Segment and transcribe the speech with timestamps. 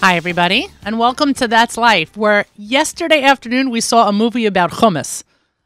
[0.00, 4.70] Hi, everybody, and welcome to That's Life, where yesterday afternoon we saw a movie about
[4.70, 5.24] hummus.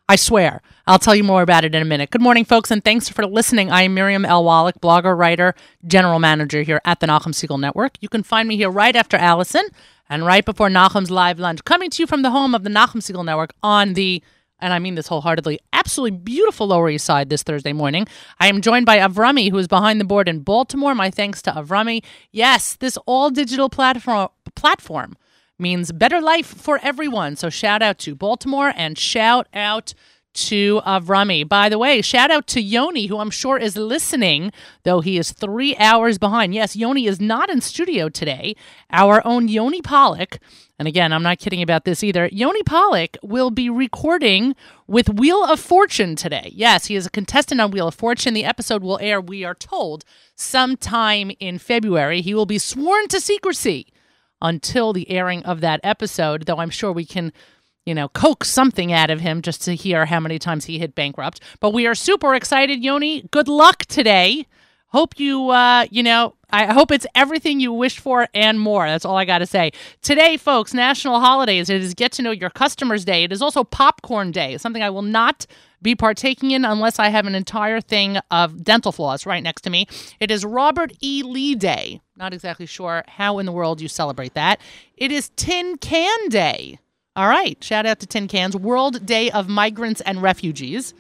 [0.09, 0.63] I swear.
[0.87, 2.09] I'll tell you more about it in a minute.
[2.09, 3.71] Good morning, folks, and thanks for listening.
[3.71, 4.43] I am Miriam L.
[4.43, 5.55] Wallach, blogger, writer,
[5.87, 7.99] general manager here at the Nachum Segal Network.
[8.01, 9.69] You can find me here right after Allison
[10.09, 13.03] and right before Nachum's live lunch, coming to you from the home of the Nachum
[13.03, 14.23] Segal Network on the
[14.63, 18.07] and I mean this wholeheartedly, absolutely beautiful Lower East Side this Thursday morning.
[18.41, 20.95] I am joined by Avrami, who is behind the board in Baltimore.
[20.95, 22.03] My thanks to Avrami.
[22.31, 25.17] Yes, this all digital platform platform
[25.59, 27.37] means better life for everyone.
[27.37, 29.95] So shout out to Baltimore and shout out
[30.35, 31.49] to Avrami.
[31.49, 34.53] By the way, shout out to Yoni, who I'm sure is listening,
[34.85, 36.55] though he is three hours behind.
[36.55, 38.57] Yes, Yoni is not in studio today.
[38.91, 40.39] Our own Yoni Pollock
[40.83, 42.29] and again, I'm not kidding about this either.
[42.33, 44.57] Yoni Pollock will be recording
[44.89, 46.51] with Wheel of Fortune today.
[46.53, 48.35] Yes, he is a contestant on Wheel of Fortune.
[48.35, 52.21] The episode will air, we are told, sometime in February.
[52.21, 53.93] He will be sworn to secrecy
[54.41, 57.33] until the airing of that episode, though I'm sure we can
[57.87, 60.95] you know, coax something out of him just to hear how many times he hit
[60.95, 61.41] bankrupt.
[61.61, 63.23] But we are super excited, Yoni.
[63.31, 64.47] Good luck today.
[64.89, 68.87] Hope you, uh, you know, I hope it's everything you wished for and more.
[68.87, 69.73] That's all I got to say.
[70.03, 71.71] Today, folks, national holidays.
[71.71, 73.25] It is Get to Know Your Customers Day.
[73.25, 75.47] It is also Popcorn Day, something I will not
[75.81, 79.71] be partaking in unless I have an entire thing of dental floss right next to
[79.71, 79.87] me.
[80.21, 81.23] It is Robert E.
[81.23, 82.03] Lee Day.
[82.17, 84.61] Not exactly sure how in the world you celebrate that.
[84.99, 86.79] It is Tin Can Day.
[87.15, 87.63] All right.
[87.63, 88.57] Shout out to Tin Cans.
[88.57, 90.95] World Day of Migrants and Refugees.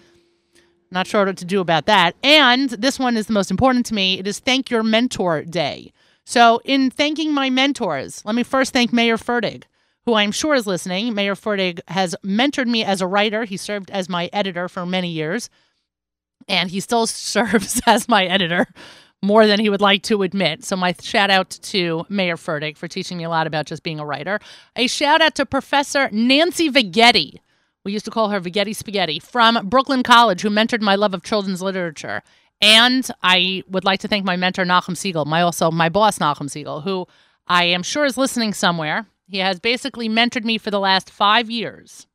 [0.90, 2.14] Not sure what to do about that.
[2.22, 4.18] And this one is the most important to me.
[4.18, 5.90] It is Thank Your Mentor Day.
[6.24, 9.64] So, in thanking my mentors, let me first thank Meir Fertig,
[10.04, 11.14] who I'm sure is listening.
[11.14, 13.44] Meir Fertig has mentored me as a writer.
[13.44, 15.48] He served as my editor for many years,
[16.46, 18.66] and he still serves as my editor
[19.22, 20.64] more than he would like to admit.
[20.64, 24.00] So, my shout out to Meir Fertig for teaching me a lot about just being
[24.00, 24.40] a writer.
[24.76, 27.40] A shout out to Professor Nancy Vighetti
[27.84, 31.22] we used to call her Vighetti Spaghetti, from Brooklyn College, who mentored my love of
[31.22, 32.22] children's literature.
[32.60, 36.48] And I would like to thank my mentor, Nachum Segal, my also my boss, Nachum
[36.48, 37.06] Segal, who
[37.48, 39.06] I am sure is listening somewhere.
[39.26, 42.06] He has basically mentored me for the last five years.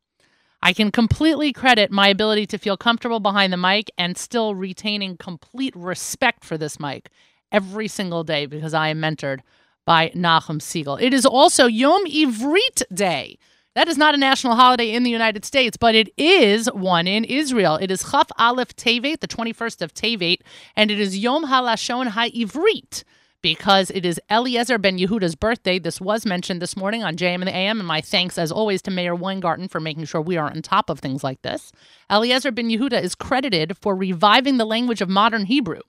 [0.62, 5.18] I can completely credit my ability to feel comfortable behind the mic and still retaining
[5.18, 7.10] complete respect for this mic
[7.52, 9.40] every single day because I am mentored
[9.86, 11.02] by Nachum Segal.
[11.02, 13.38] It is also Yom Ivrit Day.
[13.76, 17.24] That is not a national holiday in the United States, but it is one in
[17.24, 17.76] Israel.
[17.76, 20.40] It is Chaf Aleph Tevet, the 21st of Tevet,
[20.76, 23.04] and it is Yom HaLashon HaIvrit
[23.48, 25.80] because it is Eliezer ben Yehuda's birthday.
[25.80, 28.82] This was mentioned this morning on JM and the AM, and my thanks, as always,
[28.82, 31.72] to Meir Weingarten for making sure we are on top of things like this.
[32.12, 35.80] Eliezer ben Yehuda is credited for reviving the language of modern Hebrew.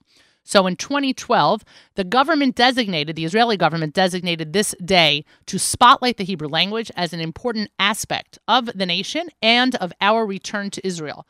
[0.45, 1.65] So in 2012,
[1.95, 7.11] the government designated, the Israeli government designated this day to spotlight the Hebrew language as
[7.11, 11.27] an important aspect of the nation and of our return to Israel.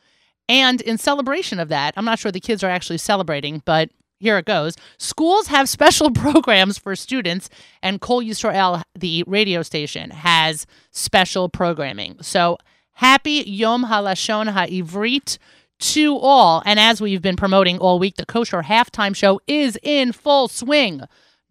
[0.47, 3.89] And in celebration of that, I'm not sure the kids are actually celebrating, but
[4.19, 4.75] here it goes.
[4.97, 7.49] Schools have special programs for students,
[7.81, 12.17] and Kol Yisrael, the radio station, has special programming.
[12.21, 12.57] So
[12.93, 15.37] happy Yom HaLashon HaIvrit
[15.79, 16.61] to all.
[16.65, 21.01] And as we've been promoting all week, the kosher halftime show is in full swing.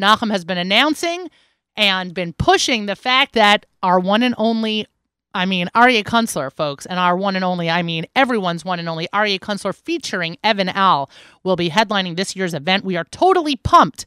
[0.01, 1.29] Nachum has been announcing
[1.77, 4.87] and been pushing the fact that our one and only,
[5.35, 8.89] I mean, Aryeh Kunstler, folks, and our one and only, I mean, everyone's one and
[8.89, 11.11] only Aryeh Kunstler featuring Evan Al
[11.45, 12.85] will be headlining this year's event.
[12.85, 14.07] We are totally pumped.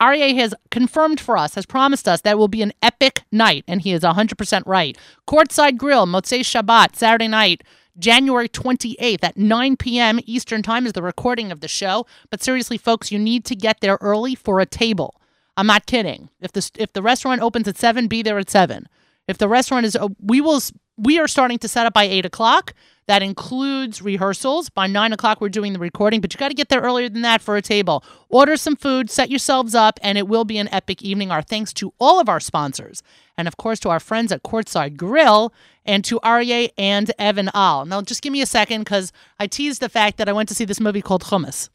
[0.00, 3.82] Aryeh has confirmed for us, has promised us that will be an epic night, and
[3.82, 4.98] he is 100% right.
[5.28, 7.62] Courtside Grill, Motzei Shabbat, Saturday night,
[7.98, 10.18] January 28th at 9 p.m.
[10.24, 12.06] Eastern Time is the recording of the show.
[12.30, 15.20] But seriously, folks, you need to get there early for a table.
[15.56, 16.30] I'm not kidding.
[16.40, 18.88] If the if the restaurant opens at seven, be there at seven.
[19.32, 20.60] If the restaurant is, we will
[20.98, 22.74] we are starting to set up by eight o'clock.
[23.06, 24.68] That includes rehearsals.
[24.68, 27.22] By nine o'clock, we're doing the recording, but you got to get there earlier than
[27.22, 28.04] that for a table.
[28.28, 31.30] Order some food, set yourselves up, and it will be an epic evening.
[31.30, 33.02] Our thanks to all of our sponsors,
[33.38, 35.54] and of course to our friends at Courtside Grill,
[35.86, 37.86] and to Aryeh and Evan Al.
[37.86, 40.54] Now, just give me a second because I teased the fact that I went to
[40.54, 41.70] see this movie called Hummus.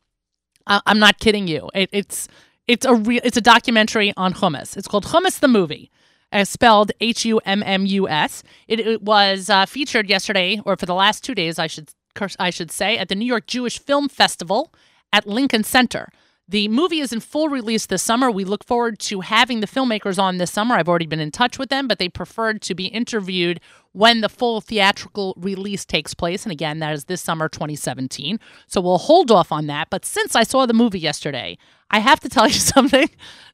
[0.67, 1.71] I- am not kidding you.
[1.73, 2.27] It- it's
[2.67, 4.77] it's a real it's a documentary on hummus.
[4.77, 5.89] It's called Hummus the movie
[6.31, 8.43] uh, spelled H U M M U S.
[8.67, 11.91] It, it was uh, featured yesterday, or for the last two days, I should
[12.39, 14.73] I should say, at the New York Jewish Film Festival
[15.13, 16.09] at Lincoln Center.
[16.49, 18.31] The movie is in full release this summer.
[18.31, 20.75] We look forward to having the filmmakers on this summer.
[20.75, 23.59] I've already been in touch with them, but they preferred to be interviewed
[23.91, 26.43] when the full theatrical release takes place.
[26.45, 28.39] And again, that is this summer 2017.
[28.65, 29.89] So we'll hold off on that.
[29.89, 31.57] But since I saw the movie yesterday,
[31.91, 33.09] I have to tell you something.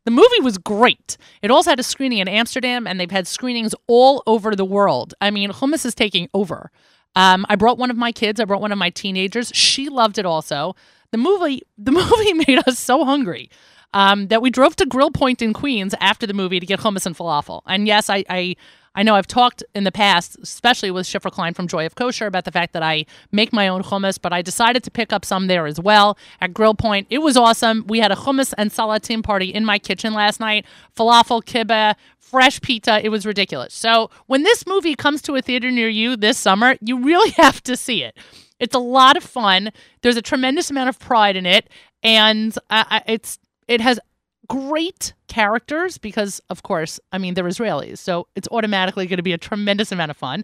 [0.05, 1.17] The movie was great.
[1.41, 5.13] It also had a screening in Amsterdam, and they've had screenings all over the world.
[5.21, 6.71] I mean, hummus is taking over.
[7.15, 8.39] Um, I brought one of my kids.
[8.39, 9.51] I brought one of my teenagers.
[9.53, 10.75] She loved it also.
[11.11, 13.49] The movie, the movie made us so hungry
[13.93, 17.05] um, that we drove to Grill Point in Queens after the movie to get hummus
[17.05, 17.61] and falafel.
[17.65, 18.55] And yes, I, I
[18.95, 22.27] I know I've talked in the past, especially with Shifra Klein from Joy of Kosher,
[22.27, 25.25] about the fact that I make my own hummus, but I decided to pick up
[25.25, 27.07] some there as well at Grill Point.
[27.09, 27.85] It was awesome.
[27.87, 30.65] We had a hummus and salatim party in my kitchen last night.
[30.95, 33.03] Falafel, kibbeh, fresh pita.
[33.03, 33.73] It was ridiculous.
[33.73, 37.63] So when this movie comes to a theater near you this summer, you really have
[37.63, 38.15] to see it.
[38.59, 39.71] It's a lot of fun.
[40.01, 41.69] There's a tremendous amount of pride in it,
[42.01, 43.99] and uh, it's it has
[44.47, 47.99] great characters because, of course, I mean, they're Israelis.
[47.99, 50.43] So it's automatically going to be a tremendous amount of fun.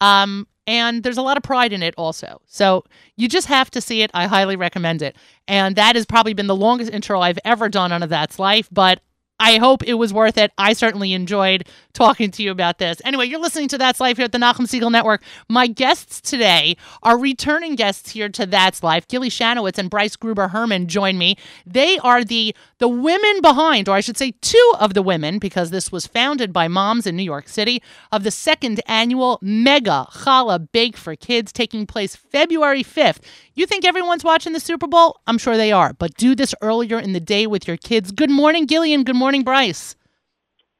[0.00, 2.40] Um, and there's a lot of pride in it also.
[2.46, 2.84] So
[3.16, 4.10] you just have to see it.
[4.14, 5.16] I highly recommend it.
[5.48, 8.68] And that has probably been the longest intro I've ever done on a That's Life,
[8.70, 9.00] but
[9.40, 10.52] I hope it was worth it.
[10.58, 13.00] I certainly enjoyed talking to you about this.
[13.04, 15.22] Anyway, you're listening to That's Life here at the Nachum Segal Network.
[15.48, 19.08] My guests today are returning guests here to That's Life.
[19.08, 21.36] Gilly Shanowitz and Bryce Gruber Herman join me.
[21.66, 25.70] They are the the women behind, or I should say, two of the women, because
[25.70, 30.68] this was founded by moms in New York City, of the second annual Mega Challah
[30.72, 33.18] Bake for Kids taking place February 5th.
[33.54, 35.20] You think everyone's watching the Super Bowl?
[35.26, 38.10] I'm sure they are, but do this earlier in the day with your kids.
[38.10, 39.04] Good morning, Gillian.
[39.04, 39.94] Good morning, Bryce.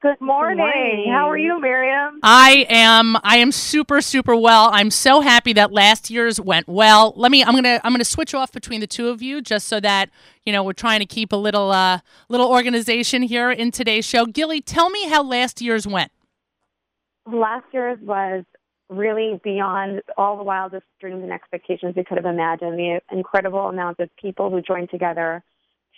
[0.01, 0.57] Good morning.
[0.57, 0.73] Bryce.
[0.73, 1.11] Good morning.
[1.11, 2.19] How are you, Miriam?
[2.21, 4.69] I am I am super super well.
[4.73, 7.13] I'm so happy that last year's went well.
[7.15, 9.41] Let me I'm going to I'm going to switch off between the two of you
[9.41, 10.09] just so that,
[10.43, 11.99] you know, we're trying to keep a little uh
[12.29, 14.25] little organization here in today's show.
[14.25, 16.11] Gilly, tell me how last year's went.
[17.31, 18.43] Last year's was
[18.89, 22.77] really beyond all the wildest dreams and expectations we could have imagined.
[22.77, 25.43] The incredible amount of people who joined together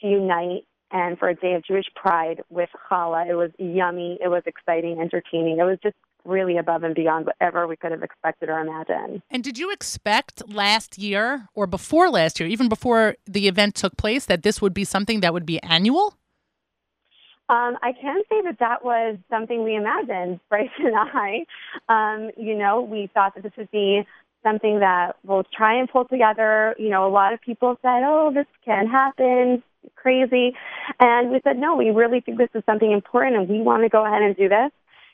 [0.02, 3.28] to unite and for a day of Jewish pride with challah.
[3.28, 5.58] It was yummy, it was exciting, entertaining.
[5.60, 9.22] It was just really above and beyond whatever we could have expected or imagined.
[9.30, 13.98] And did you expect last year or before last year, even before the event took
[13.98, 16.16] place, that this would be something that would be annual?
[17.50, 21.46] Um, I can say that that was something we imagined, Bryce and I.
[21.90, 24.04] Um, you know, we thought that this would be
[24.44, 26.76] something that we'll try and pull together.
[26.78, 29.64] You know, a lot of people said, oh, this can happen
[29.96, 30.56] crazy.
[31.00, 33.90] And we said, no, we really think this is something important and we want to
[33.90, 34.72] go ahead and do this.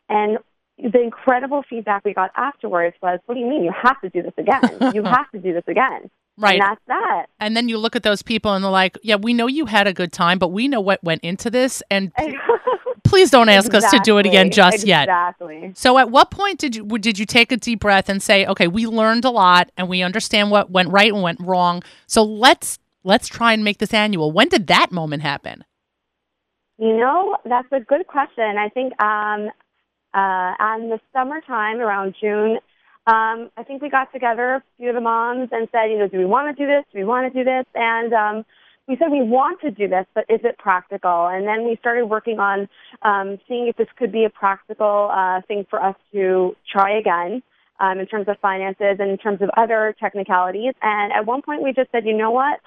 [0.09, 0.37] And
[0.77, 3.63] the incredible feedback we got afterwards was, what do you mean?
[3.63, 4.61] You have to do this again.
[4.93, 6.09] you have to do this again.
[6.37, 6.53] Right.
[6.53, 7.25] And that's that.
[7.39, 9.87] And then you look at those people and they're like, yeah, we know you had
[9.87, 11.83] a good time, but we know what went into this.
[11.91, 12.13] And
[13.03, 13.85] please don't ask exactly.
[13.85, 14.89] us to do it again just exactly.
[14.89, 15.03] yet.
[15.03, 15.71] Exactly.
[15.75, 18.67] So at what point did you did you take a deep breath and say, okay,
[18.67, 21.83] we learned a lot and we understand what went right and went wrong.
[22.07, 24.31] So let's let's try and make this annual.
[24.31, 25.63] When did that moment happen?
[26.77, 28.57] You know, that's a good question.
[28.57, 29.49] I think um,
[30.13, 32.59] uh, on the summertime around June,
[33.05, 36.07] um, I think we got together, a few of the moms, and said, you know,
[36.07, 36.85] do we want to do this?
[36.93, 37.65] Do we want to do this?
[37.75, 38.45] And um,
[38.87, 41.27] we said we want to do this, but is it practical?
[41.27, 42.69] And then we started working on
[43.01, 47.41] um, seeing if this could be a practical uh, thing for us to try again.
[47.81, 50.73] Um, in terms of finances and in terms of other technicalities.
[50.81, 52.59] And at one point, we just said, you know what?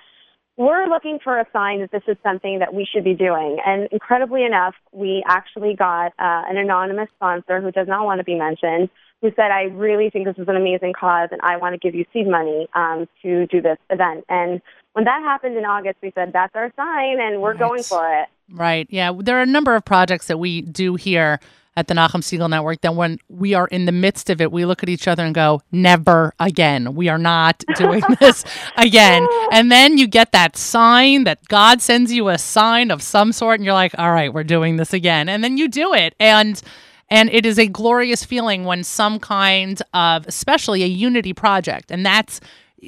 [0.56, 3.58] We're looking for a sign that this is something that we should be doing.
[3.64, 8.24] And incredibly enough, we actually got uh, an anonymous sponsor who does not want to
[8.24, 8.90] be mentioned,
[9.22, 11.94] who said, I really think this is an amazing cause and I want to give
[11.94, 14.24] you seed money um, to do this event.
[14.28, 14.60] And
[14.92, 17.58] when that happened in August, we said, that's our sign and we're right.
[17.58, 18.28] going for it.
[18.50, 18.86] Right.
[18.90, 19.12] Yeah.
[19.18, 21.40] There are a number of projects that we do here
[21.76, 24.66] at the Nachum Segal Network that when we are in the midst of it, we
[24.66, 26.94] look at each other and go, never again.
[26.94, 28.44] We are not doing this
[28.76, 29.26] again.
[29.50, 33.58] And then you get that sign that God sends you a sign of some sort,
[33.58, 35.28] and you're like, all right, we're doing this again.
[35.28, 36.14] And then you do it.
[36.20, 36.60] And
[37.08, 42.06] and it is a glorious feeling when some kind of especially a unity project and
[42.06, 42.40] that's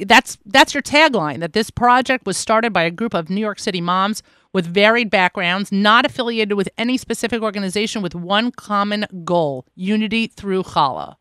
[0.06, 3.58] that's that's your tagline that this project was started by a group of New York
[3.58, 4.22] City moms
[4.54, 10.62] with varied backgrounds, not affiliated with any specific organization, with one common goal unity through
[10.62, 11.16] challah.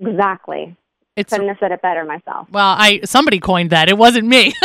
[0.00, 0.76] Exactly.
[1.16, 2.46] It's, Couldn't have said it better myself.
[2.50, 3.88] Well, I somebody coined that.
[3.88, 4.52] It wasn't me.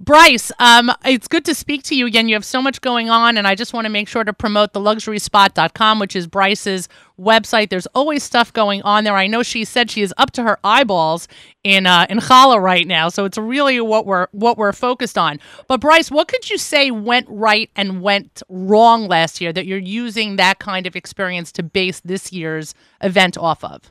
[0.00, 2.28] Bryce, um, it's good to speak to you again.
[2.28, 4.74] You have so much going on, and I just want to make sure to promote
[4.74, 7.70] the luxuryspot.com, which is Bryce's website.
[7.70, 9.16] There's always stuff going on there.
[9.16, 11.26] I know she said she is up to her eyeballs
[11.64, 15.40] in uh, in challah right now, so it's really what we're what we're focused on.
[15.68, 19.78] But Bryce, what could you say went right and went wrong last year that you're
[19.78, 23.90] using that kind of experience to base this year's event off of?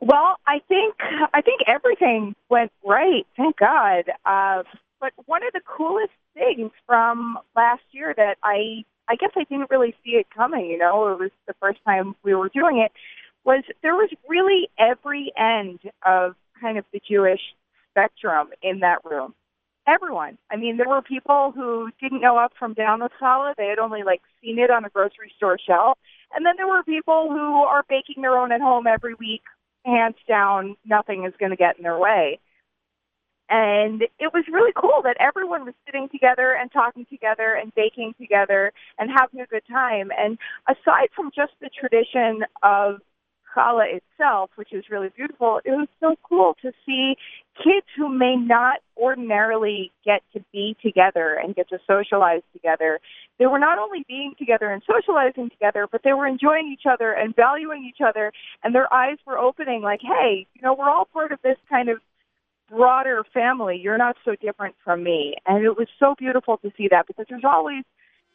[0.00, 0.94] Well, I think
[1.34, 3.26] I think everything went right.
[3.36, 4.04] Thank God.
[4.24, 4.62] Uh,
[5.00, 9.70] But one of the coolest things from last year that I I guess I didn't
[9.70, 12.92] really see it coming, you know, it was the first time we were doing it,
[13.44, 17.40] was there was really every end of kind of the Jewish
[17.90, 19.34] spectrum in that room.
[19.88, 20.38] Everyone.
[20.50, 23.56] I mean, there were people who didn't know up from down with challah.
[23.56, 25.98] They had only like seen it on a grocery store shelf.
[26.32, 29.42] And then there were people who are baking their own at home every week,
[29.84, 32.38] hands down, nothing is going to get in their way.
[33.48, 38.14] And it was really cool that everyone was sitting together and talking together and baking
[38.18, 40.10] together and having a good time.
[40.16, 43.00] And aside from just the tradition of
[43.54, 47.16] challah itself, which is really beautiful, it was so cool to see
[47.56, 53.00] kids who may not ordinarily get to be together and get to socialize together.
[53.38, 57.12] They were not only being together and socializing together, but they were enjoying each other
[57.12, 61.08] and valuing each other, and their eyes were opening like, hey, you know, we're all
[61.12, 61.98] part of this kind of
[62.70, 63.80] broader family.
[63.82, 65.34] You're not so different from me.
[65.46, 67.84] And it was so beautiful to see that because there's always,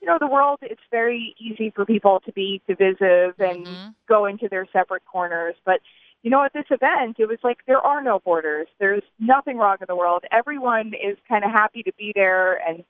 [0.06, 3.90] you know, the world, it's very easy for people to be divisive and mm-hmm.
[4.08, 5.56] go into their separate corners.
[5.66, 5.80] But,
[6.22, 8.68] you know, at this event, it was like there are no borders.
[8.80, 10.24] There's nothing wrong in the world.
[10.32, 12.84] Everyone is kind of happy to be there and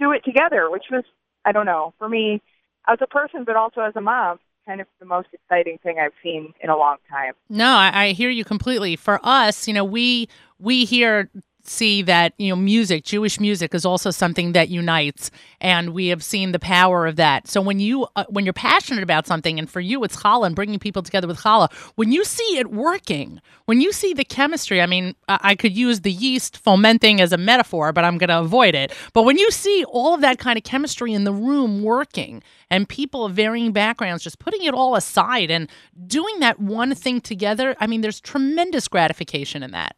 [0.00, 1.04] do it together, which was,
[1.44, 2.42] I don't know, for me
[2.88, 6.10] as a person, but also as a mom, kind of the most exciting thing I've
[6.24, 7.34] seen in a long time.
[7.48, 8.96] No, I, I hear you completely.
[8.96, 11.30] For us, you know, we we hear
[11.70, 16.22] see that you know music jewish music is also something that unites and we have
[16.22, 17.46] seen the power of that.
[17.46, 20.56] So when you uh, when you're passionate about something and for you it's challah and
[20.56, 24.80] bringing people together with challah when you see it working when you see the chemistry
[24.80, 28.40] i mean i could use the yeast fomenting as a metaphor but i'm going to
[28.40, 28.92] avoid it.
[29.12, 32.88] But when you see all of that kind of chemistry in the room working and
[32.88, 35.68] people of varying backgrounds just putting it all aside and
[36.06, 39.96] doing that one thing together i mean there's tremendous gratification in that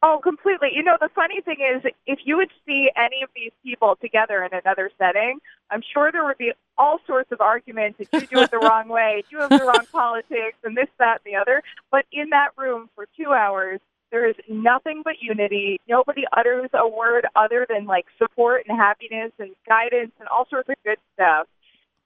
[0.00, 0.68] Oh, completely.
[0.72, 4.44] You know, the funny thing is, if you would see any of these people together
[4.44, 5.40] in another setting,
[5.70, 8.88] I'm sure there would be all sorts of arguments that you do it the wrong
[8.88, 11.62] way, you have the wrong politics, and this, that, and the other.
[11.90, 13.80] But in that room for two hours,
[14.12, 15.80] there is nothing but unity.
[15.88, 20.68] Nobody utters a word other than like support and happiness and guidance and all sorts
[20.68, 21.48] of good stuff.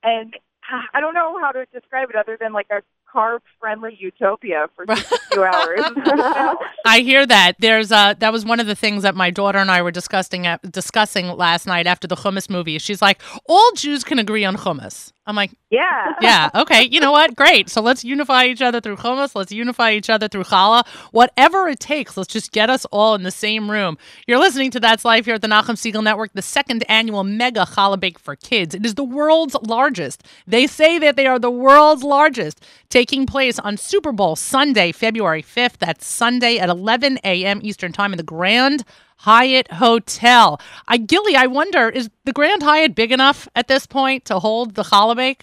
[0.02, 0.34] And
[0.70, 2.82] ah, I don't know how to describe it other than like a
[3.14, 5.80] carb friendly utopia for just a few hours.
[6.86, 7.54] I hear that.
[7.58, 10.46] There's uh that was one of the things that my daughter and I were discussing
[10.46, 12.78] uh, discussing last night after the hummus movie.
[12.78, 15.12] She's like, all Jews can agree on hummus.
[15.24, 16.88] I'm like, yeah, yeah, okay.
[16.90, 17.36] You know what?
[17.36, 17.68] Great.
[17.68, 19.36] So let's unify each other through hummus.
[19.36, 20.84] Let's unify each other through challah.
[21.12, 22.16] Whatever it takes.
[22.16, 23.98] Let's just get us all in the same room.
[24.26, 27.60] You're listening to That's Life here at the Nachum Segal Network, the second annual mega
[27.60, 28.74] challah bake for kids.
[28.74, 30.24] It is the world's largest.
[30.44, 32.64] They say that they are the world's largest,
[33.02, 35.78] taking place on Super Bowl Sunday, February 5th.
[35.78, 37.58] That's Sunday at 11 a.m.
[37.60, 38.84] Eastern Time in the Grand
[39.16, 40.60] Hyatt Hotel.
[40.86, 44.76] I Gilly, I wonder, is the Grand Hyatt big enough at this point to hold
[44.76, 45.36] the challah?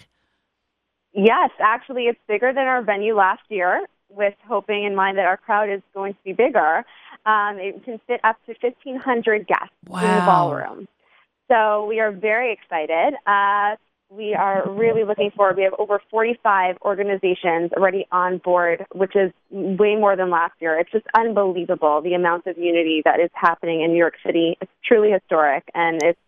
[1.12, 3.86] Yes, actually, it's bigger than our venue last year.
[4.08, 6.86] With hoping in mind that our crowd is going to be bigger,
[7.26, 10.00] um, it can fit up to 1,500 guests wow.
[10.00, 10.88] in the ballroom.
[11.48, 13.12] So we are very excited.
[13.26, 13.76] Uh,
[14.10, 15.56] we are really looking forward.
[15.56, 20.78] We have over 45 organizations already on board, which is way more than last year.
[20.78, 24.56] It's just unbelievable the amount of unity that is happening in New York City.
[24.60, 26.18] It's truly historic, and it's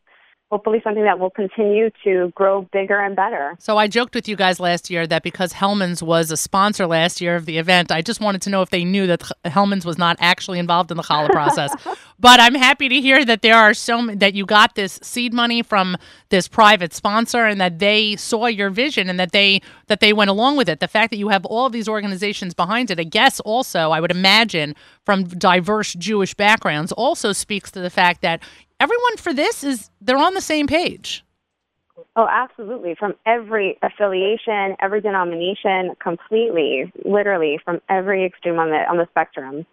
[0.53, 3.57] hopefully something that will continue to grow bigger and better.
[3.59, 7.23] So I joked with you guys last year that because Hellmann's was a sponsor last
[7.23, 9.97] year of the event, I just wanted to know if they knew that Hellmann's was
[9.97, 11.75] not actually involved in the challah process.
[12.21, 15.63] but I'm happy to hear that there are so that you got this seed money
[15.63, 15.97] from
[16.29, 20.29] this private sponsor and that they saw your vision and that they that they went
[20.29, 20.81] along with it.
[20.81, 24.01] The fact that you have all of these organizations behind it, I guess also I
[24.01, 24.75] would imagine
[25.07, 28.43] from diverse Jewish backgrounds also speaks to the fact that
[28.83, 31.25] everyone for this is they're on the same page.
[32.17, 32.95] Oh, absolutely.
[32.97, 39.65] From every affiliation, every denomination, completely, literally, from every extreme on the on the spectrum,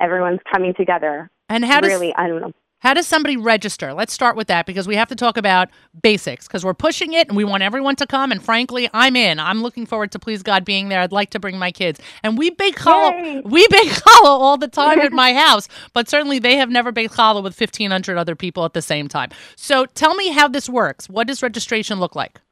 [0.00, 1.30] everyone's coming together.
[1.48, 2.52] And how does really, I don't know.
[2.80, 3.94] How does somebody register?
[3.94, 5.70] Let's start with that because we have to talk about
[6.02, 8.30] basics because we're pushing it and we want everyone to come.
[8.30, 9.40] And frankly, I'm in.
[9.40, 11.00] I'm looking forward to please God being there.
[11.00, 11.98] I'd like to bring my kids.
[12.22, 13.42] And we bake challah.
[13.44, 17.14] We bake challah all the time at my house, but certainly they have never baked
[17.14, 19.30] challah with 1,500 other people at the same time.
[19.56, 21.08] So tell me how this works.
[21.08, 22.42] What does registration look like?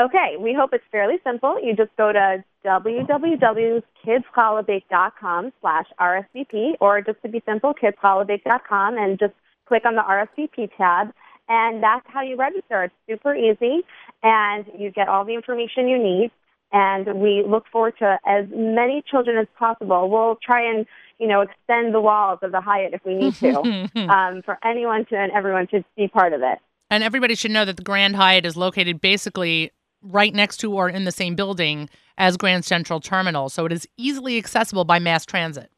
[0.00, 1.62] Okay, we hope it's fairly simple.
[1.62, 9.34] You just go to www.kidschallahbake.com slash RSVP, or just to be simple, kidschallahbake.com, and just
[9.66, 11.12] click on the RSVP tab,
[11.48, 12.84] and that's how you register.
[12.84, 13.80] It's super easy,
[14.22, 16.30] and you get all the information you need.
[16.72, 20.08] and we look forward to as many children as possible.
[20.08, 20.86] We'll try and
[21.18, 23.58] you know extend the walls of the Hyatt if we need to,
[24.08, 26.58] um, for anyone to and everyone to be part of it.
[26.90, 29.70] And everybody should know that the Grand Hyatt is located basically
[30.02, 31.88] right next to or in the same building
[32.18, 35.70] as Grand Central Terminal, so it is easily accessible by mass transit.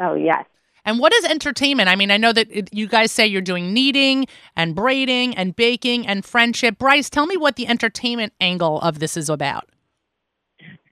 [0.00, 0.44] Oh yes.
[0.88, 1.90] And what is entertainment?
[1.90, 4.26] I mean, I know that it, you guys say you're doing kneading
[4.56, 6.78] and braiding and baking and friendship.
[6.78, 9.68] Bryce, tell me what the entertainment angle of this is about.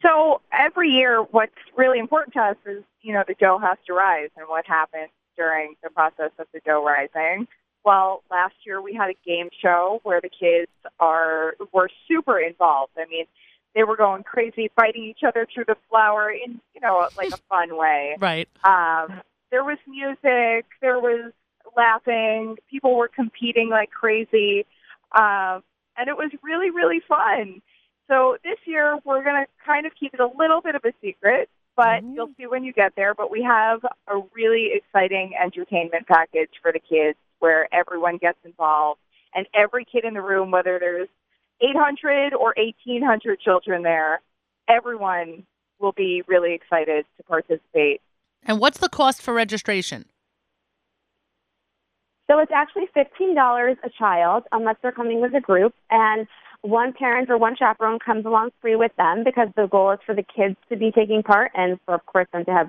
[0.02, 3.94] So every year, what's really important to us is, you know, the dough has to
[3.94, 7.48] rise and what happens during the process of the dough rising.
[7.82, 12.92] Well, last year we had a game show where the kids are were super involved.
[12.98, 13.24] I mean,
[13.74, 17.36] they were going crazy, fighting each other through the flour in, you know, like a
[17.48, 18.16] fun way.
[18.20, 18.46] Right.
[18.62, 21.32] Um, there was music, there was
[21.76, 24.66] laughing, people were competing like crazy,
[25.12, 25.62] um,
[25.96, 27.62] and it was really, really fun.
[28.08, 30.92] So this year we're going to kind of keep it a little bit of a
[31.02, 32.12] secret, but Ooh.
[32.14, 33.14] you'll see when you get there.
[33.14, 39.00] But we have a really exciting entertainment package for the kids where everyone gets involved,
[39.34, 41.08] and every kid in the room, whether there's
[41.60, 44.20] 800 or 1,800 children there,
[44.68, 45.44] everyone
[45.78, 48.00] will be really excited to participate.
[48.44, 50.06] And what's the cost for registration?
[52.30, 55.74] So it's actually $15 a child unless they're coming with a group.
[55.90, 56.26] And
[56.62, 60.14] one parent or one chaperone comes along free with them because the goal is for
[60.14, 62.68] the kids to be taking part and for, of course, them to have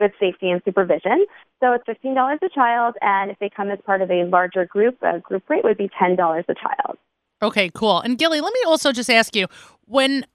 [0.00, 1.24] good safety and supervision.
[1.60, 2.96] So it's $15 a child.
[3.00, 5.88] And if they come as part of a larger group, a group rate would be
[6.00, 6.98] $10 a child.
[7.42, 8.00] Okay, cool.
[8.00, 9.46] And Gilly, let me also just ask you
[9.84, 10.26] when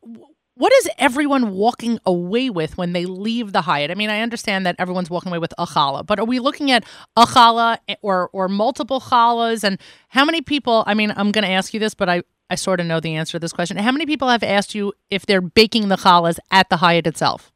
[0.56, 3.90] what is everyone walking away with when they leave the Hyatt?
[3.90, 6.72] I mean, I understand that everyone's walking away with a challah, but are we looking
[6.72, 6.84] at
[7.16, 9.64] a challah or or multiple challahs?
[9.64, 9.80] And
[10.10, 10.84] how many people?
[10.86, 13.16] I mean, I'm going to ask you this, but I I sort of know the
[13.16, 13.78] answer to this question.
[13.78, 17.52] How many people have asked you if they're baking the challahs at the Hyatt itself?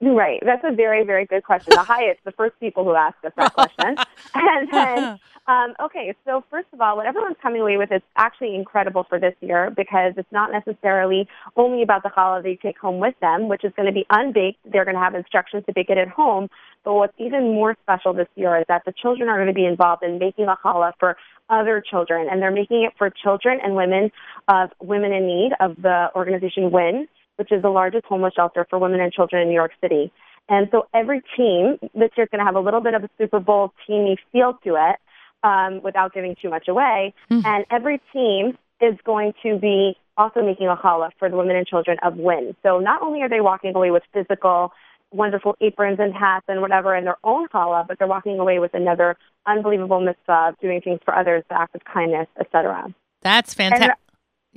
[0.00, 0.40] Right.
[0.44, 1.72] That's a very, very good question.
[1.74, 3.96] The Hyatt's the first people who ask us that question.
[4.34, 8.54] and then, um, okay, so first of all, what everyone's coming away with is actually
[8.54, 13.00] incredible for this year because it's not necessarily only about the challah they take home
[13.00, 14.60] with them, which is going to be unbaked.
[14.70, 16.48] They're going to have instructions to bake it at home.
[16.84, 19.66] But what's even more special this year is that the children are going to be
[19.66, 21.16] involved in making a challah for
[21.50, 24.12] other children, and they're making it for children and women
[24.46, 27.08] of women in need of the organization WIN
[27.38, 30.12] which is the largest homeless shelter for women and children in New York City.
[30.48, 33.10] And so every team this year is going to have a little bit of a
[33.18, 34.96] Super Bowl teamy feel to it
[35.42, 37.14] um, without giving too much away.
[37.30, 37.44] Mm.
[37.44, 41.66] And every team is going to be also making a challah for the women and
[41.66, 42.56] children of WIN.
[42.62, 44.72] So not only are they walking away with physical,
[45.12, 48.74] wonderful aprons and hats and whatever in their own challah, but they're walking away with
[48.74, 52.92] another unbelievable mitzvah of doing things for others, the act of kindness, etc.
[53.22, 53.96] That's fantastic.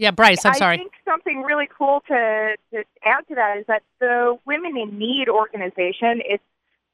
[0.01, 0.77] Yeah, Bryce, I'm sorry.
[0.77, 4.97] I think something really cool to, to add to that is that the Women in
[4.97, 6.39] Need organization is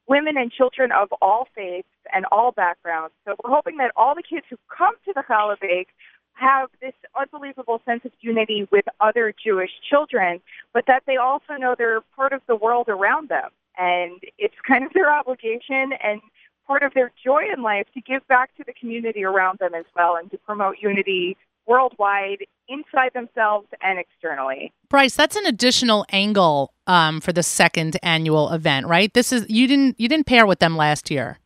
[0.06, 3.14] women and children of all faiths and all backgrounds.
[3.24, 5.88] So we're hoping that all the kids who come to the Challah Bake
[6.34, 10.42] have this unbelievable sense of unity with other Jewish children,
[10.74, 13.48] but that they also know they're part of the world around them.
[13.78, 16.20] And it's kind of their obligation and
[16.66, 19.86] part of their joy in life to give back to the community around them as
[19.96, 24.72] well and to promote unity worldwide inside themselves and externally.
[24.88, 29.12] Bryce, that's an additional angle um, for the second annual event, right?
[29.12, 31.38] This is you didn't you didn't pair with them last year.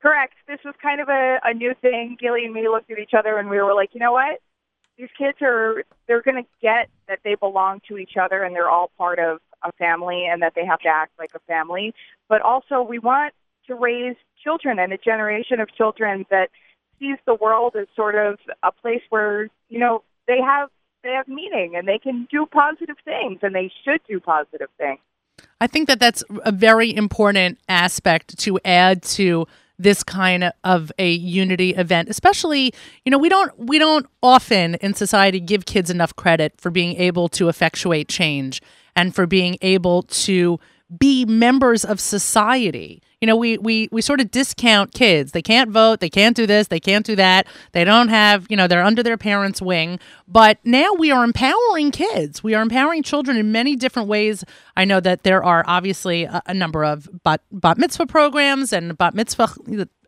[0.00, 0.34] Correct.
[0.46, 2.16] This was kind of a, a new thing.
[2.20, 4.40] Gilly and me looked at each other and we were like, you know what?
[4.96, 8.70] These kids are they're going to get that they belong to each other and they're
[8.70, 11.94] all part of a family and that they have to act like a family.
[12.28, 13.34] But also, we want
[13.66, 16.50] to raise children and a generation of children that
[16.98, 20.68] sees the world as sort of a place where you know they have
[21.02, 24.98] they have meaning and they can do positive things and they should do positive things.
[25.60, 29.46] I think that that's a very important aspect to add to
[29.78, 32.72] this kind of a unity event especially
[33.04, 36.96] you know we don't we don't often in society give kids enough credit for being
[36.96, 38.62] able to effectuate change
[38.96, 40.58] and for being able to
[40.98, 43.02] be members of society.
[43.20, 45.32] You know, we we we sort of discount kids.
[45.32, 47.46] They can't vote, they can't do this, they can't do that.
[47.72, 49.98] They don't have, you know, they're under their parents' wing.
[50.28, 52.44] But now we are empowering kids.
[52.44, 54.44] We are empowering children in many different ways.
[54.76, 58.98] I know that there are obviously a, a number of bat, bat mitzvah programs and
[58.98, 59.48] bat mitzvah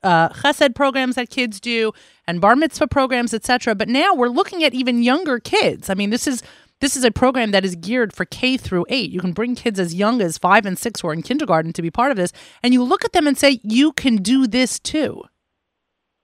[0.02, 1.92] uh, chesed programs that kids do
[2.26, 3.74] and bar mitzvah programs, etc.
[3.74, 5.90] But now we're looking at even younger kids.
[5.90, 6.42] I mean, this is
[6.80, 9.10] this is a program that is geared for K through eight.
[9.10, 11.82] You can bring kids as young as five and six who are in kindergarten to
[11.82, 14.78] be part of this, and you look at them and say, "You can do this
[14.78, 15.24] too."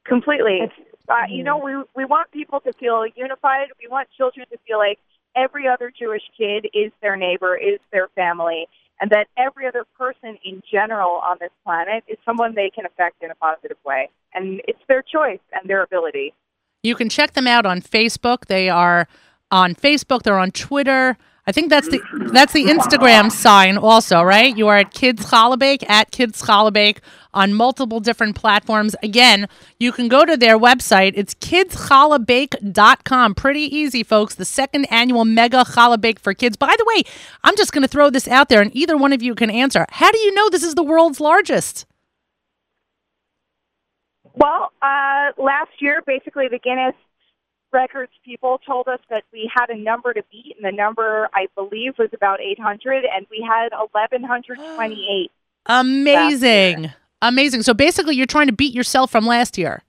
[0.05, 0.61] Completely.
[1.09, 3.69] Uh, you know, we we want people to feel unified.
[3.83, 4.99] We want children to feel like
[5.37, 8.67] every other Jewish kid is their neighbor, is their family,
[9.01, 13.23] and that every other person in general on this planet is someone they can affect
[13.23, 14.09] in a positive way.
[14.33, 16.35] And it's their choice and their ability.
[16.83, 18.47] You can check them out on Facebook.
[18.47, 19.09] They are
[19.51, 21.17] on Facebook, they're on Twitter.
[21.47, 22.01] I think that's the
[22.33, 24.57] that's the Instagram sign also, right?
[24.57, 26.99] You are at Kids Challah at Kids Challah
[27.35, 28.97] on multiple different platforms.
[29.03, 29.47] Again,
[29.79, 31.13] you can go to their website.
[31.17, 33.35] It's kidschallahbake.com.
[33.35, 34.35] Pretty easy, folks.
[34.35, 36.57] The second annual mega challah for kids.
[36.57, 37.03] By the way,
[37.43, 39.85] I'm just going to throw this out there and either one of you can answer.
[39.91, 41.85] How do you know this is the world's largest?
[44.35, 46.95] Well, uh, last year, basically, the Guinness
[47.75, 51.49] records people told us that we had a number to beat, and the number I
[51.55, 55.33] believe was about 800, and we had 1128.
[55.67, 56.93] Amazing.
[57.21, 57.63] Amazing.
[57.63, 59.83] So basically, you're trying to beat yourself from last year.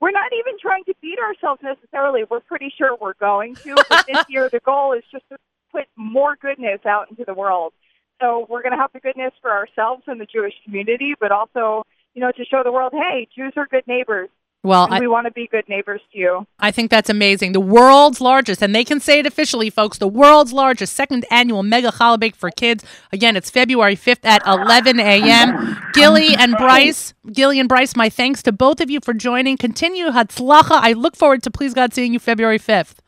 [0.00, 2.24] We're not even trying to beat ourselves necessarily.
[2.28, 5.36] We're pretty sure we're going to, but this year the goal is just to
[5.70, 7.72] put more goodness out into the world.
[8.20, 11.84] So we're going to have the goodness for ourselves and the Jewish community, but also,
[12.14, 14.28] you know, to show the world, hey, Jews are good neighbors.
[14.64, 16.46] Well, I, we want to be good neighbors to you.
[16.60, 17.50] I think that's amazing.
[17.50, 21.64] The world's largest, and they can say it officially, folks, the world's largest second annual
[21.64, 22.84] mega challah bake for kids.
[23.12, 25.80] Again, it's February 5th at 11 a.m.
[25.94, 29.56] Gilly and Bryce, Gilly and Bryce, my thanks to both of you for joining.
[29.56, 30.78] Continue Hatzlacha.
[30.80, 33.01] I look forward to, please God, seeing you February 5th.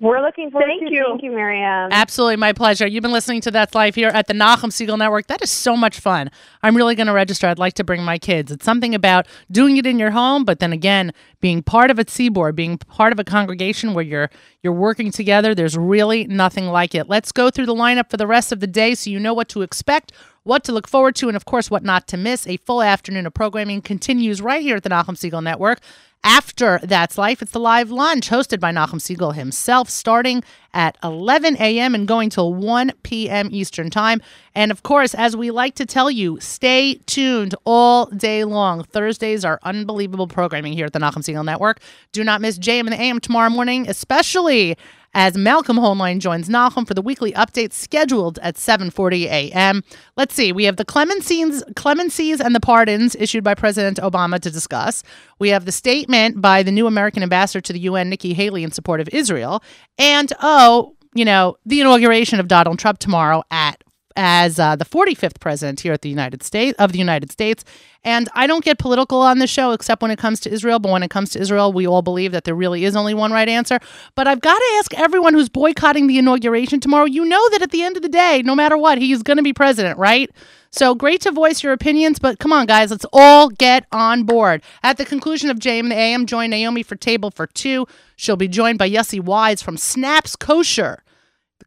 [0.00, 1.04] We're looking forward Thank to you.
[1.08, 1.88] Thank you, Miriam.
[1.90, 2.86] Absolutely, my pleasure.
[2.86, 5.26] You've been listening to That's Life here at the Nachum Segal Network.
[5.26, 6.30] That is so much fun.
[6.62, 7.48] I'm really going to register.
[7.48, 8.52] I'd like to bring my kids.
[8.52, 12.08] It's something about doing it in your home, but then again, being part of a
[12.08, 14.30] seaboard, being part of a congregation where you're
[14.62, 15.52] you're working together.
[15.52, 17.08] There's really nothing like it.
[17.08, 19.48] Let's go through the lineup for the rest of the day so you know what
[19.50, 20.12] to expect
[20.48, 22.46] what to look forward to, and of course, what not to miss.
[22.46, 25.80] A full afternoon of programming continues right here at the Nachum Segal Network.
[26.24, 30.42] After That's Life, it's the live lunch hosted by Nachum Segal himself, starting
[30.74, 31.94] at 11 a.m.
[31.94, 33.48] and going till 1 p.m.
[33.52, 34.20] Eastern Time.
[34.54, 38.82] And of course, as we like to tell you, stay tuned all day long.
[38.82, 41.80] Thursdays are unbelievable programming here at the Nachum Segal Network.
[42.12, 44.76] Do not miss JM and the AM tomorrow morning, especially
[45.14, 49.82] as Malcolm Hoenlein joins Nachum for the weekly update scheduled at 7:40 a.m.
[50.16, 54.50] Let's see, we have the clemencies, clemencies and the pardons issued by President Obama to
[54.50, 55.02] discuss.
[55.38, 58.70] We have the statement by the new American ambassador to the UN, Nikki Haley, in
[58.70, 59.62] support of Israel,
[59.98, 63.82] and oh, you know, the inauguration of Donald Trump tomorrow at
[64.18, 67.64] as uh, the 45th president here at the United States of the United States.
[68.02, 70.80] And I don't get political on this show except when it comes to Israel.
[70.80, 73.30] But when it comes to Israel, we all believe that there really is only one
[73.30, 73.78] right answer.
[74.16, 77.04] But I've got to ask everyone who's boycotting the inauguration tomorrow.
[77.04, 79.42] You know that at the end of the day, no matter what, he's going to
[79.42, 80.30] be president, right?
[80.70, 84.62] So great to voice your opinions, but come on, guys, let's all get on board.
[84.82, 87.86] At the conclusion of JM the AM, join Naomi for Table for Two.
[88.16, 91.02] She'll be joined by Yossi Wise from Snaps Kosher.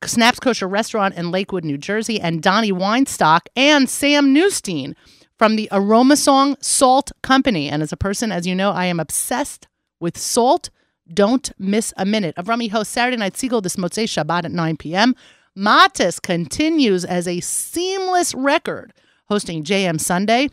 [0.06, 4.96] Snaps Kosher Restaurant in Lakewood, New Jersey, and Donnie Weinstock and Sam Newstein
[5.38, 7.70] from the Aroma Song Salt Company.
[7.70, 9.68] And as a person, as you know, I am obsessed
[10.00, 10.70] with salt.
[11.12, 12.36] Don't miss a minute.
[12.38, 15.16] of Avrami hosts Saturday Night Segal this Motzei Shabbat at 9 p.m.
[15.58, 18.94] Matis continues as a seamless record,
[19.26, 20.50] hosting JM Sunday,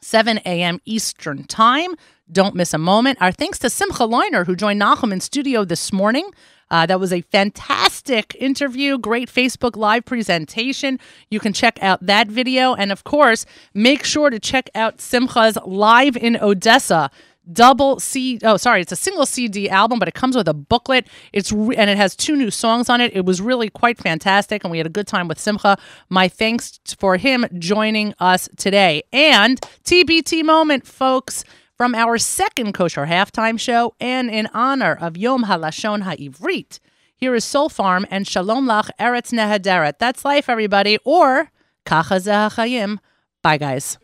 [0.00, 0.80] 7 a.m.
[0.84, 1.94] Eastern Time.
[2.30, 3.18] Don't miss a moment.
[3.20, 6.30] Our thanks to Simcha Leiner, who joined Nachum in studio this morning.
[6.70, 10.98] Uh, that was a fantastic interview, great Facebook Live presentation.
[11.30, 12.74] You can check out that video.
[12.74, 17.10] And of course, make sure to check out Simcha's Live in Odessa
[17.52, 18.38] double C.
[18.42, 21.06] Oh, sorry, it's a single CD album, but it comes with a booklet.
[21.32, 23.14] It's re- and it has two new songs on it.
[23.14, 25.76] It was really quite fantastic, and we had a good time with Simcha.
[26.08, 29.02] My thanks for him joining us today.
[29.12, 31.44] And TBT moment, folks.
[31.76, 36.78] From our second kosher halftime show, and in honor of Yom HaLashon HaIvrit,
[37.16, 39.94] here is Soul Farm and Shalom Lach Eretz Nehaderet.
[39.98, 40.98] That's life, everybody.
[41.04, 41.50] Or
[41.84, 42.98] Kacha Zeh
[43.42, 43.98] Bye, guys.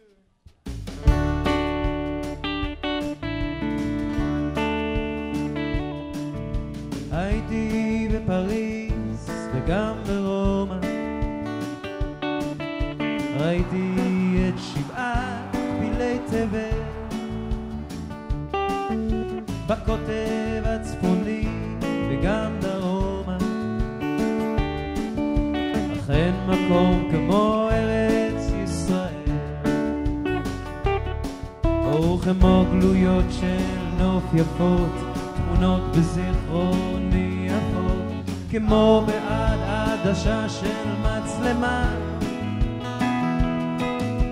[38.71, 41.95] כמו בעד עדשה של מצלמה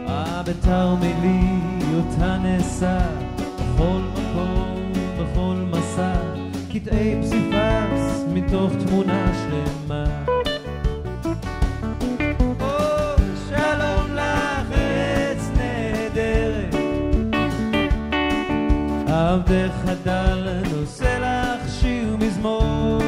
[0.08, 1.60] אה, בתרמילי
[1.96, 2.98] אותה נאסר
[3.56, 6.12] בכל מקום, בכל מסע
[6.72, 10.04] קטעי פסיפס מתוך תמונה שלמה.
[19.06, 23.07] עבדך הדל נושא לך שיר מזמור.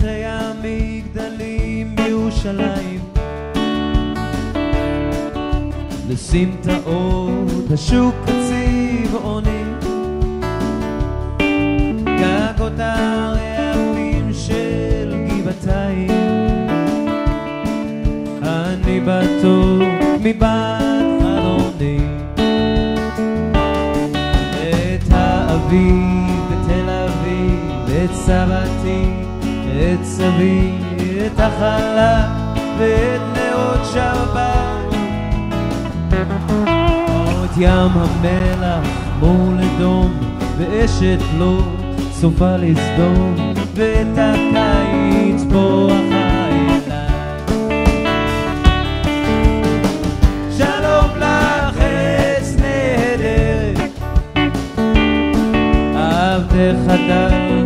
[0.00, 3.00] צריכי המגדלים בירושלים.
[6.08, 9.62] לסמטאות השוק הצבעוני
[12.04, 16.10] גגות הרעפים של גבעתיים.
[18.42, 21.98] אני בטוח מבת חלוני.
[24.54, 29.26] את האביב בתל אביב, את סבתי,
[29.76, 30.72] את סבי,
[31.26, 32.28] את החלה
[32.78, 34.94] ואת נאות שבת.
[37.44, 38.88] את ים המלח
[39.20, 40.20] מול אדום
[40.58, 41.64] ואשת לוט
[42.12, 43.34] סופה לסדום
[43.74, 45.42] ואת הקיץ
[46.02, 46.96] נהדרת.
[55.94, 57.65] עבדך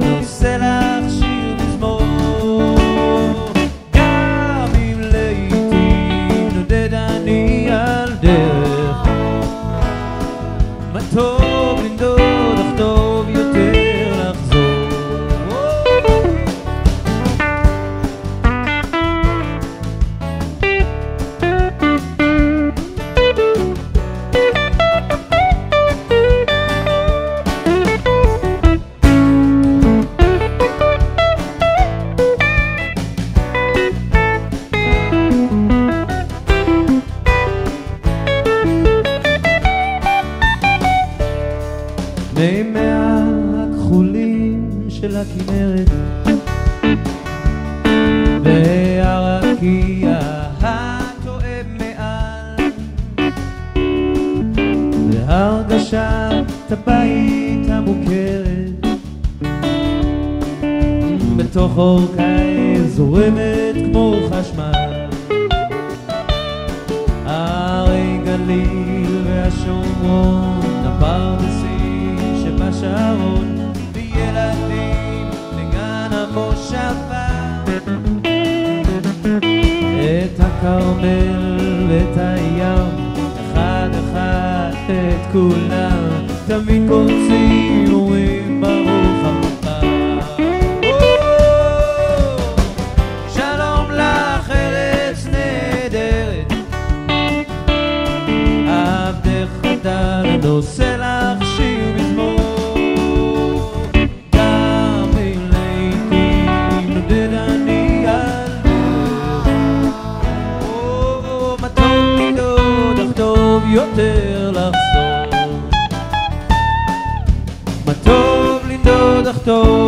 [80.60, 89.29] הכרמל ואת הים, אחד אחד את כולם, תמיד קורצים אומרים ברוך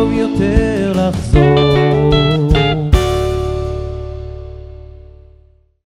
[0.03, 0.82] טוב יותר.